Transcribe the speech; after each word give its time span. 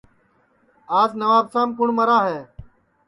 آج 0.99 1.09
نوابشام 1.21 1.69
کُوٹؔ 1.77 1.89
مرا 1.97 2.19
ہے 2.27 2.39